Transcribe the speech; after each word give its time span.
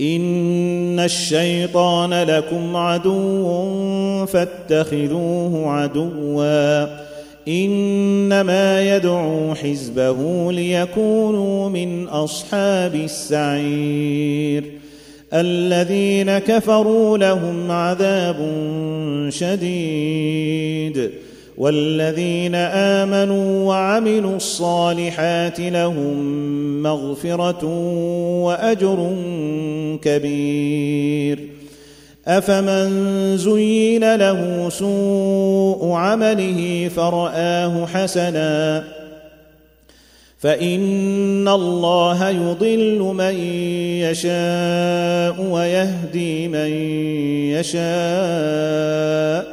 ان 0.00 1.00
الشيطان 1.00 2.14
لكم 2.14 2.76
عدو 2.76 4.26
فاتخذوه 4.26 5.70
عدوا 5.70 7.08
انما 7.48 8.96
يدعو 8.96 9.54
حزبه 9.54 10.52
ليكونوا 10.52 11.68
من 11.68 12.08
اصحاب 12.08 12.94
السعير 12.94 14.64
الذين 15.34 16.38
كفروا 16.38 17.18
لهم 17.18 17.70
عذاب 17.70 18.36
شديد 19.28 21.10
والذين 21.58 22.54
آمنوا 22.54 23.68
وعملوا 23.68 24.36
الصالحات 24.36 25.60
لهم 25.60 26.16
مغفرة 26.82 27.64
وأجر 28.44 29.16
كبير. 30.02 31.48
أفمن 32.26 32.88
زين 33.36 34.14
له 34.14 34.68
سوء 34.68 35.90
عمله 35.92 36.90
فرآه 36.96 37.86
حسنا. 37.86 38.84
فإن 40.38 41.48
الله 41.48 42.28
يضل 42.28 42.98
من 42.98 43.34
يشاء 44.04 45.42
ويهدي 45.50 46.48
من 46.48 46.70
يشاء. 47.58 49.47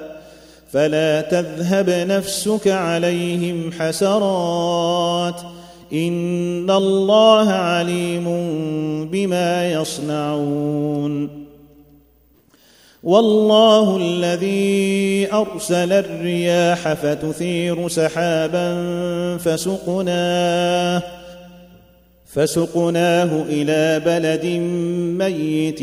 فلا 0.75 1.21
تذهب 1.21 1.89
نفسك 1.89 2.67
عليهم 2.67 3.71
حسرات 3.79 5.41
إن 5.93 6.71
الله 6.71 7.49
عليم 7.49 8.25
بما 9.11 9.71
يصنعون 9.71 11.45
والله 13.03 13.97
الذي 13.97 15.27
أرسل 15.33 15.93
الرياح 15.93 16.93
فتثير 16.93 17.87
سحابا 17.87 18.67
فسقناه 19.37 21.03
فسقناه 22.33 23.43
إلى 23.49 24.01
بلد 24.05 24.45
ميت 25.23 25.79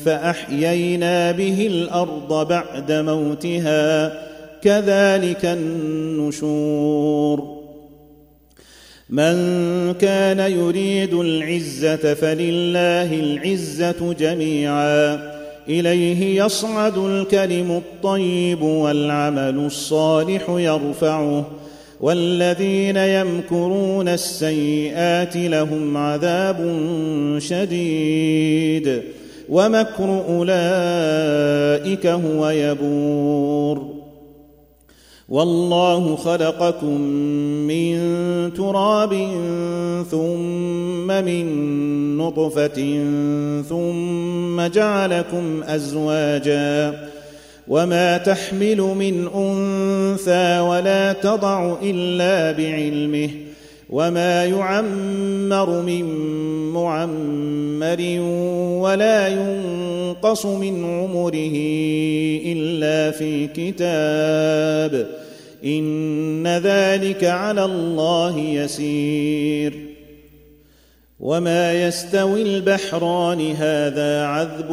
فأحيينا 0.00 1.32
به 1.32 1.66
الأرض 1.66 2.48
بعد 2.48 2.92
موتها. 2.92 4.12
كذلك 4.62 5.44
النشور. 5.44 7.58
من 9.10 9.34
كان 9.94 10.38
يريد 10.38 11.14
العزة 11.14 12.14
فلله 12.14 13.14
العزة 13.14 14.14
جميعا. 14.18 15.18
إليه 15.68 16.44
يصعد 16.44 16.98
الكلم 16.98 17.70
الطيب 17.70 18.62
والعمل 18.62 19.66
الصالح 19.66 20.42
يرفعه. 20.48 21.46
والذين 22.00 22.96
يمكرون 22.96 24.08
السيئات 24.08 25.36
لهم 25.36 25.96
عذاب 25.96 26.76
شديد. 27.38 29.02
ومكر 29.48 30.24
أولئك 30.28 32.06
هو 32.06 32.50
يبور. 32.50 33.98
والله 35.28 36.16
خلقكم 36.16 37.00
من 37.68 37.98
تراب 38.54 39.12
ثم 40.10 41.06
من 41.06 41.46
نطفة 42.16 43.04
ثم 43.68 44.66
جعلكم 44.66 45.62
أزواجا 45.62 47.08
وما 47.68 48.18
تحمل 48.18 48.80
من 48.80 49.28
انثى 49.34 50.60
ولا 50.60 51.12
تضع 51.12 51.76
الا 51.82 52.52
بعلمه 52.52 53.30
وما 53.90 54.44
يعمر 54.44 55.82
من 55.82 56.04
معمر 56.72 58.20
ولا 58.80 59.28
ينقص 59.28 60.46
من 60.46 60.84
عمره 60.84 61.56
الا 62.46 63.10
في 63.10 63.46
كتاب 63.46 65.08
ان 65.64 66.46
ذلك 66.46 67.24
على 67.24 67.64
الله 67.64 68.38
يسير 68.38 69.87
وما 71.20 71.86
يستوي 71.86 72.42
البحران 72.42 73.52
هذا 73.52 74.24
عذب 74.24 74.68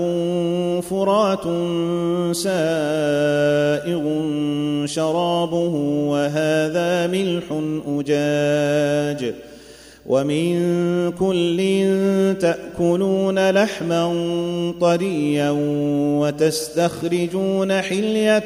فرات 0.89 1.43
سائغ 2.35 4.05
شرابه 4.85 5.75
وهذا 6.09 7.07
ملح 7.07 7.43
اجاج 7.87 9.33
ومن 10.05 10.55
كل 11.11 11.57
تاكلون 12.39 13.49
لحما 13.49 14.13
طريا 14.81 15.49
وتستخرجون 16.19 17.81
حليه 17.81 18.39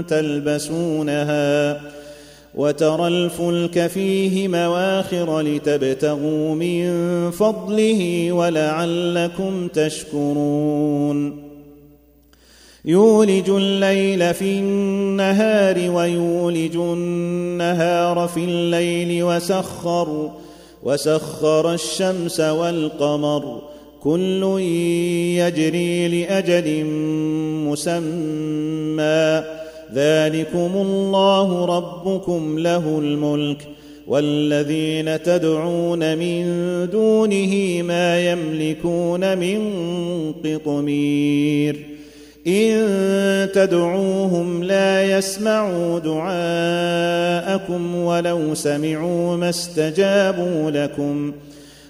تلبسونها 0.00 1.80
وترى 2.58 3.08
الفلك 3.08 3.86
فيه 3.86 4.48
مواخر 4.48 5.40
لتبتغوا 5.40 6.54
من 6.54 6.90
فضله 7.30 8.32
ولعلكم 8.32 9.68
تشكرون. 9.68 11.48
يولج 12.84 13.50
الليل 13.50 14.34
في 14.34 14.58
النهار 14.58 15.90
ويولج 15.90 16.76
النهار 16.76 18.28
في 18.28 18.44
الليل 18.44 19.22
وسخر 19.22 20.30
وسخر 20.82 21.74
الشمس 21.74 22.40
والقمر. 22.40 23.62
كل 24.02 24.60
يجري 25.38 26.08
لأجل 26.08 26.84
مسمى. 27.64 29.58
ذلكم 29.94 30.70
الله 30.74 31.64
ربكم 31.64 32.58
له 32.58 32.98
الملك 32.98 33.68
والذين 34.06 35.22
تدعون 35.22 36.18
من 36.18 36.44
دونه 36.90 37.82
ما 37.82 38.32
يملكون 38.32 39.38
من 39.38 39.72
قطمير 40.44 41.76
إن 42.46 43.52
تدعوهم 43.54 44.62
لا 44.64 45.18
يسمعوا 45.18 45.98
دعاءكم 45.98 47.94
ولو 47.94 48.54
سمعوا 48.54 49.36
ما 49.36 49.48
استجابوا 49.48 50.70
لكم 50.70 51.32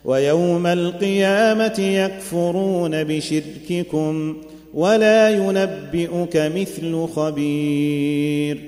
ويوم 0.04 0.66
القيامة 0.66 1.78
يكفرون 1.78 3.04
بشرككم 3.04 4.36
ولا 4.78 5.30
ينبئك 5.30 6.36
مثل 6.36 7.06
خبير. 7.16 8.58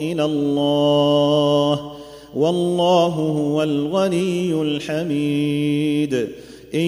إلى 0.00 0.24
الله 0.24 1.92
والله 2.36 3.08
هو 3.08 3.62
الغني 3.62 4.62
الحميد. 4.62 6.28
إن 6.74 6.80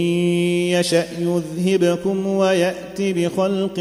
يشأ 0.72 1.04
يذهبكم 1.20 2.26
ويات 2.26 3.00
بخلق 3.00 3.80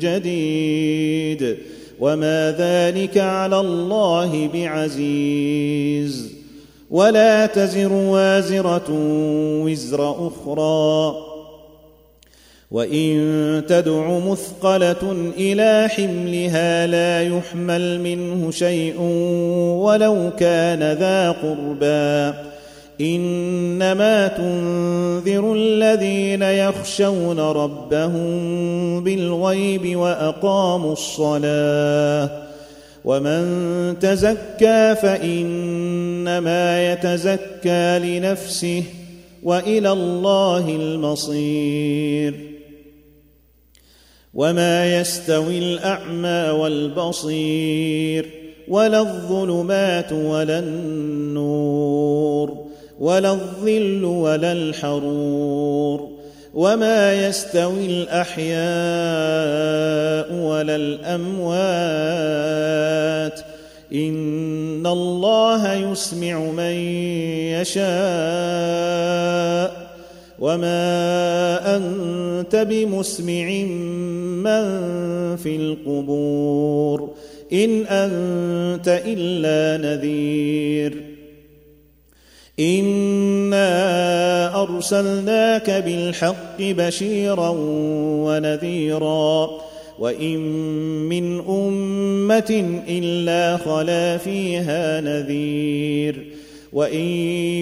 جديد. 0.00 1.56
وما 2.00 2.54
ذلك 2.58 3.18
على 3.18 3.60
الله 3.60 4.48
بعزيز. 4.54 6.32
ولا 6.90 7.46
تزر 7.46 7.92
وازره 7.92 8.84
وزر 9.64 10.28
أخرى. 10.28 11.16
وان 12.70 13.62
تدع 13.68 14.18
مثقله 14.18 15.32
إلى 15.38 15.88
حملها 15.88 16.86
لا 16.86 17.36
يحمل 17.36 18.00
منه 18.00 18.50
شيء 18.50 19.00
ولو 19.80 20.30
كان 20.38 20.92
ذا 20.92 21.30
قربى. 21.30 22.38
إنما 23.00 24.28
تنذر 24.28 25.54
الذين 25.54 26.42
يخشون 26.42 27.40
ربهم 27.40 29.04
بالغيب 29.04 29.96
وأقاموا 29.96 30.92
الصلاة 30.92 32.46
ومن 33.04 33.96
تزكى 34.00 34.94
فإنما 35.02 36.92
يتزكى 36.92 37.98
لنفسه 37.98 38.82
وإلى 39.42 39.92
الله 39.92 40.68
المصير 40.68 42.34
وما 44.34 45.00
يستوي 45.00 45.58
الأعمى 45.58 46.50
والبصير 46.50 48.30
ولا 48.68 49.00
الظلمات 49.00 50.12
ولا 50.12 50.58
النور 50.58 51.86
ولا 53.00 53.32
الظل 53.32 54.04
ولا 54.04 54.52
الحرور 54.52 56.16
وما 56.54 57.28
يستوي 57.28 57.86
الأحياء 57.86 58.56
ولا 60.32 60.76
الأموات 60.76 61.46
إن 63.92 64.86
الله 64.86 65.74
يسمع 65.74 66.38
من 66.38 66.72
يشاء 67.60 67.86
وما 70.38 71.76
أنت 71.76 72.56
بمسمع 72.56 73.50
من 74.44 74.66
في 75.36 75.56
القبور 75.56 77.10
إن 77.52 77.86
أنت 77.86 79.00
إلا 79.06 79.88
نذير 79.88 81.15
انا 82.60 83.66
ارسلناك 84.62 85.70
بالحق 85.70 86.60
بشيرا 86.60 87.54
ونذيرا 88.26 89.50
وان 89.98 90.38
من 91.08 91.40
امه 91.48 92.82
الا 92.88 93.56
خلا 93.56 94.18
فيها 94.18 95.00
نذير 95.00 96.24
وان 96.72 97.06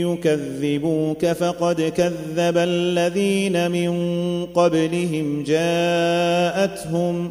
يكذبوك 0.00 1.26
فقد 1.26 1.82
كذب 1.97 2.56
الذين 2.58 3.70
من 3.70 3.94
قبلهم 4.47 5.43
جاءتهم 5.43 7.31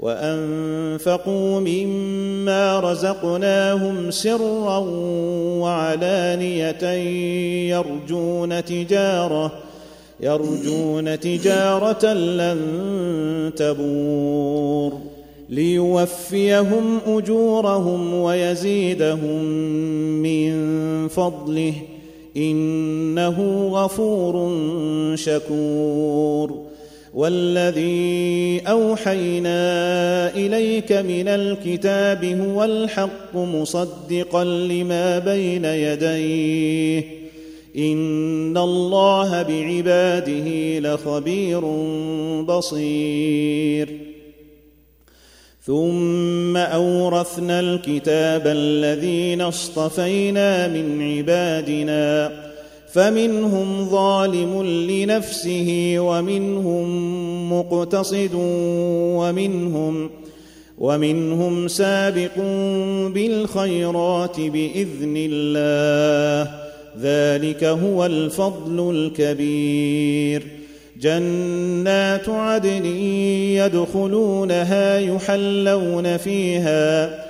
وأنفقوا 0.00 1.60
مما 1.60 2.80
رزقناهم 2.80 4.10
سرا 4.10 4.78
وعلانية 5.60 6.84
يرجون 7.70 8.64
تجارة 8.64 9.52
يرجون 10.20 11.20
تجارة 11.20 12.12
لن 12.12 12.60
تبور 13.56 14.92
ليوفيهم 15.48 16.98
أجورهم 17.06 18.14
ويزيدهم 18.14 19.42
من 20.22 20.52
فضله 21.08 21.74
إنه 22.36 23.68
غفور 23.72 24.56
شكور. 25.14 26.69
والذي 27.14 28.60
أوحينا 28.66 29.60
إليك 30.34 30.92
من 30.92 31.28
الكتاب 31.28 32.24
هو 32.24 32.64
الحق 32.64 33.36
مصدقا 33.36 34.44
لما 34.44 35.18
بين 35.18 35.64
يديه. 35.64 37.04
إن 37.76 38.56
الله 38.56 39.42
بعباده 39.42 40.78
لخبير 40.78 41.60
بصير. 42.42 43.98
ثم 45.62 46.56
أورثنا 46.56 47.60
الكتاب 47.60 48.42
الذين 48.46 49.40
اصطفينا 49.40 50.68
من 50.68 51.02
عبادنا. 51.02 52.49
فمنهم 52.92 53.88
ظالم 53.90 54.62
لنفسه 54.62 55.94
ومنهم 55.98 57.52
مقتصد 57.52 58.30
ومنهم 59.14 60.10
ومنهم 60.78 61.68
سابق 61.68 62.36
بالخيرات 63.14 64.40
بإذن 64.40 65.14
الله 65.16 66.50
ذلك 67.00 67.64
هو 67.64 68.06
الفضل 68.06 68.90
الكبير. 68.90 70.42
جنات 71.00 72.28
عدن 72.28 72.86
يدخلونها 73.56 74.98
يحلون 74.98 76.16
فيها 76.16 77.29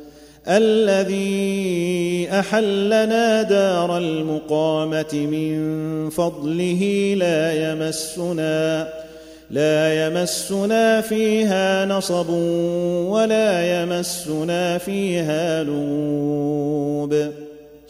الذي 0.47 2.27
أحلنا 2.31 3.41
دار 3.41 3.97
المقامة 3.97 5.27
من 5.31 6.09
فضله 6.09 7.13
لا 7.17 7.71
يمسنا 7.71 8.87
لا 9.51 10.07
يمسنا 10.07 11.01
فيها 11.01 11.85
نصب 11.85 12.29
ولا 13.09 13.81
يمسنا 13.81 14.77
فيها 14.77 15.63
لوب 15.63 17.31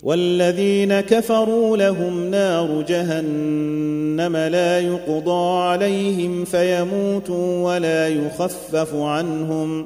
والذين 0.03 0.99
كفروا 0.99 1.77
لهم 1.77 2.31
نار 2.31 2.81
جهنم 2.87 4.37
لا 4.37 4.79
يقضى 4.79 5.61
عليهم 5.61 6.45
فيموتوا 6.45 7.73
ولا 7.73 8.07
يخفف 8.07 8.95
عنهم. 8.95 9.85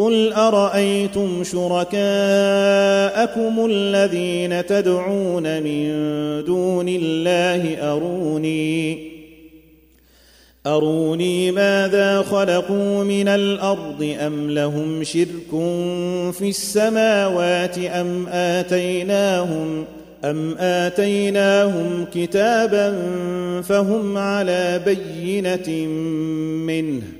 قل 0.00 0.32
أرأيتم 0.32 1.44
شركاءكم 1.44 2.00
الذين 3.70 4.66
تدعون 4.66 5.62
من 5.62 5.90
دون 6.44 6.88
الله 6.88 7.92
أروني 7.92 9.10
أروني 10.66 11.50
ماذا 11.50 12.22
خلقوا 12.22 13.04
من 13.04 13.28
الأرض 13.28 14.16
أم 14.20 14.50
لهم 14.50 15.04
شرك 15.04 15.50
في 16.32 16.48
السماوات 16.48 17.78
أم 17.78 18.26
آتيناهم 18.28 19.84
أم 20.24 20.54
آتيناهم 20.58 22.06
كتابا 22.14 22.92
فهم 23.62 24.18
على 24.18 24.80
بينة 24.86 25.86
منه 26.66 27.19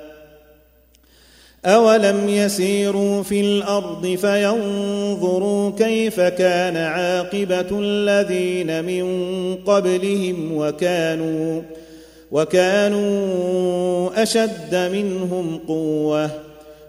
اولم 1.65 2.29
يسيروا 2.29 3.23
في 3.23 3.41
الأرض 3.41 4.07
فينظروا 4.07 5.71
كيف 5.71 6.19
كان 6.19 6.77
عاقبه 6.77 7.79
الذين 7.79 8.85
من 8.85 9.05
قبلهم 9.55 10.57
وكانوا 10.57 11.61
وكانوا 12.31 14.23
اشد 14.23 14.75
منهم 14.75 15.59
قوه 15.67 16.29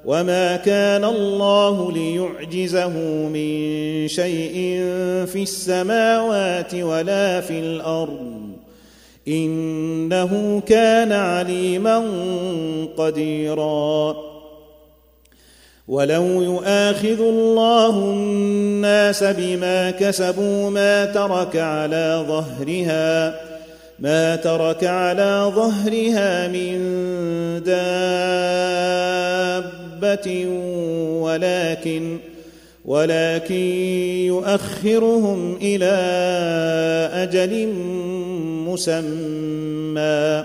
وما 0.04 0.56
كان 0.56 1.04
الله 1.04 1.92
ليعجزه 1.92 2.88
من 3.28 4.08
شيء 4.08 4.54
في 5.26 5.42
السماوات 5.42 6.74
ولا 6.74 7.40
في 7.40 7.58
الأرض 7.58 8.42
انه 9.28 10.62
كان 10.66 11.12
عليما 11.12 12.04
قديرا 12.96 14.31
ولو 15.92 16.42
يؤاخذ 16.42 17.20
الله 17.20 17.98
الناس 17.98 19.24
بما 19.24 19.90
كسبوا 19.90 20.70
ما 20.70 21.04
ترك 21.04 21.56
على 21.56 22.24
ظهرها 22.28 23.40
ما 23.98 24.36
ترك 24.36 24.84
على 24.84 25.52
ظهرها 25.54 26.48
من 26.48 26.78
دابة 30.02 30.46
ولكن 31.20 32.18
ولكن 32.84 33.54
يؤخرهم 34.26 35.58
إلى 35.62 35.94
أجل 37.14 37.68
مسمى 38.68 40.44